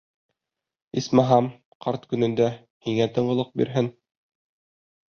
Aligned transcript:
Исмаһам, 1.01 1.51
ҡарт 1.87 2.09
көнөндә 2.15 2.49
һиңә 2.89 3.11
тынғылыҡ 3.19 3.57
бирһен! 3.63 3.95